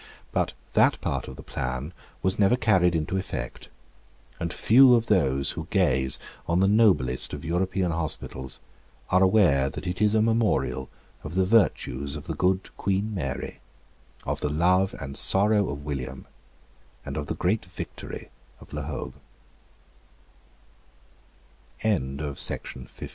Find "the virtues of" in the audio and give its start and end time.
11.35-12.25